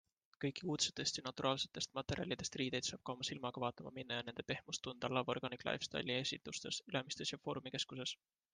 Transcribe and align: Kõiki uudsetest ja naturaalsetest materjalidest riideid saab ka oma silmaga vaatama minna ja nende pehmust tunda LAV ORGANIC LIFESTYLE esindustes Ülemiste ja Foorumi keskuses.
Kõiki 0.43 0.63
uudsetest 0.75 1.19
ja 1.19 1.23
naturaalsetest 1.25 1.91
materjalidest 1.97 2.57
riideid 2.61 2.87
saab 2.89 3.03
ka 3.09 3.15
oma 3.17 3.27
silmaga 3.29 3.63
vaatama 3.65 3.93
minna 3.99 4.19
ja 4.19 4.25
nende 4.31 4.47
pehmust 4.53 4.85
tunda 4.89 5.11
LAV 5.13 5.29
ORGANIC 5.35 5.69
LIFESTYLE 5.69 6.19
esindustes 6.25 6.81
Ülemiste 6.93 7.33
ja 7.33 7.41
Foorumi 7.45 7.79
keskuses. 7.79 8.19